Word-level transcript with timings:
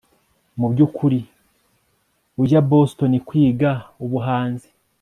Mubyukuri 0.59 1.19
ujya 2.41 2.61
Boston 2.69 3.11
kwiga 3.27 3.71
ubuhanzi 4.05 4.67